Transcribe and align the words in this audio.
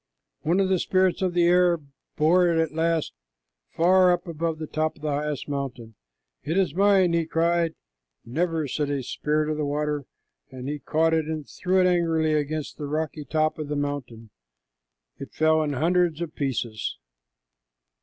One 0.41 0.59
of 0.59 0.67
the 0.67 0.79
spirits 0.79 1.21
of 1.21 1.35
the 1.35 1.43
air 1.43 1.77
bore 2.17 2.47
it 2.47 2.57
at 2.59 2.71
last 2.73 3.13
far 3.69 4.11
up 4.11 4.25
above 4.27 4.57
the 4.57 4.65
top 4.65 4.95
of 4.95 5.03
the 5.03 5.11
highest 5.11 5.47
mountain. 5.47 5.93
"It 6.43 6.57
is 6.57 6.73
mine," 6.73 7.13
he 7.13 7.27
cried. 7.27 7.75
"Never," 8.25 8.67
said 8.67 8.89
a 8.89 9.03
spirit 9.03 9.47
of 9.47 9.57
the 9.57 9.63
water, 9.67 10.05
and 10.49 10.67
he 10.67 10.79
caught 10.79 11.13
it 11.13 11.25
and 11.27 11.47
threw 11.47 11.79
it 11.79 11.85
angrily 11.85 12.33
against 12.33 12.79
the 12.79 12.87
rocky 12.87 13.25
top 13.25 13.59
of 13.59 13.67
the 13.67 13.75
mountain. 13.75 14.31
It 15.19 15.35
fell 15.35 15.61
in 15.61 15.73
hundreds 15.73 16.19
of 16.19 16.33
pieces. 16.33 16.97